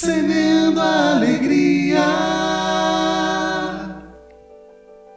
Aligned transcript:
semeando 0.00 0.80
a 0.80 1.16
alegria. 1.16 2.06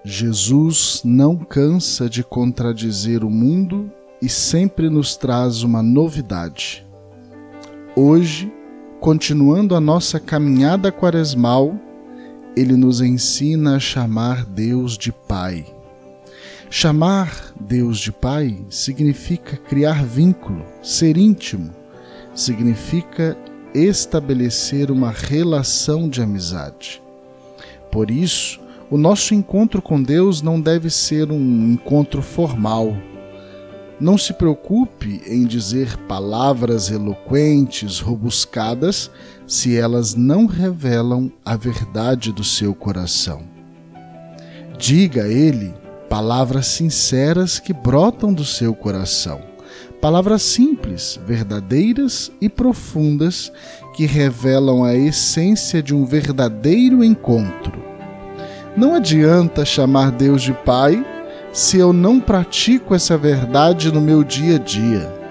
Jesus 0.03 1.01
não 1.05 1.37
cansa 1.37 2.09
de 2.09 2.21
contradizer 2.21 3.23
o 3.23 3.29
mundo 3.29 3.89
e 4.21 4.27
sempre 4.27 4.89
nos 4.89 5.15
traz 5.15 5.63
uma 5.63 5.81
novidade. 5.81 6.85
Hoje, 7.95 8.51
continuando 8.99 9.73
a 9.73 9.79
nossa 9.79 10.19
caminhada 10.19 10.91
quaresmal, 10.91 11.79
ele 12.53 12.75
nos 12.75 12.99
ensina 12.99 13.77
a 13.77 13.79
chamar 13.79 14.45
Deus 14.45 14.97
de 14.97 15.13
Pai. 15.13 15.65
Chamar 16.69 17.53
Deus 17.57 17.99
de 17.99 18.11
Pai 18.11 18.59
significa 18.69 19.55
criar 19.55 20.03
vínculo, 20.03 20.65
ser 20.81 21.15
íntimo, 21.15 21.71
significa 22.35 23.37
estabelecer 23.73 24.91
uma 24.91 25.11
relação 25.11 26.07
de 26.07 26.21
amizade. 26.21 27.01
Por 27.91 28.11
isso, 28.11 28.59
o 28.89 28.97
nosso 28.97 29.33
encontro 29.33 29.81
com 29.81 30.01
Deus 30.01 30.41
não 30.41 30.59
deve 30.59 30.89
ser 30.89 31.31
um 31.31 31.73
encontro 31.73 32.21
formal. 32.21 32.95
Não 33.99 34.17
se 34.17 34.33
preocupe 34.33 35.21
em 35.25 35.45
dizer 35.45 35.97
palavras 36.07 36.91
eloquentes, 36.91 37.99
robuscadas, 37.99 39.09
se 39.47 39.77
elas 39.77 40.15
não 40.15 40.45
revelam 40.45 41.31
a 41.45 41.55
verdade 41.55 42.31
do 42.31 42.43
seu 42.43 42.75
coração. 42.75 43.43
Diga 44.77 45.23
a 45.23 45.27
Ele 45.27 45.73
palavras 46.09 46.67
sinceras 46.67 47.59
que 47.59 47.73
brotam 47.73 48.33
do 48.33 48.43
seu 48.43 48.75
coração 48.75 49.52
Palavras 50.01 50.41
simples, 50.41 51.19
verdadeiras 51.25 52.31
e 52.41 52.49
profundas 52.49 53.51
que 53.95 54.05
revelam 54.05 54.83
a 54.83 54.93
essência 54.95 55.81
de 55.81 55.95
um 55.95 56.05
verdadeiro 56.05 57.03
encontro. 57.03 57.81
Não 58.75 58.95
adianta 58.95 59.63
chamar 59.63 60.11
Deus 60.11 60.41
de 60.41 60.51
Pai 60.51 61.05
se 61.53 61.77
eu 61.77 61.93
não 61.93 62.19
pratico 62.19 62.95
essa 62.95 63.17
verdade 63.17 63.93
no 63.93 64.01
meu 64.01 64.23
dia 64.23 64.55
a 64.55 64.59
dia. 64.59 65.23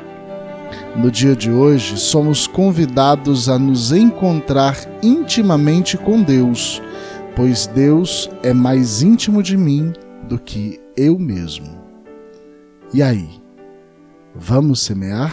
No 0.94 1.10
dia 1.10 1.34
de 1.34 1.50
hoje, 1.50 1.98
somos 1.98 2.46
convidados 2.46 3.48
a 3.48 3.58
nos 3.58 3.92
encontrar 3.92 4.78
intimamente 5.02 5.98
com 5.98 6.22
Deus, 6.22 6.80
pois 7.34 7.66
Deus 7.66 8.30
é 8.42 8.52
mais 8.52 9.02
íntimo 9.02 9.42
de 9.42 9.56
mim 9.56 9.92
do 10.28 10.38
que 10.38 10.78
eu 10.96 11.18
mesmo. 11.18 11.82
E 12.94 13.02
aí? 13.02 13.41
Vamos 14.34 14.80
semear? 14.80 15.32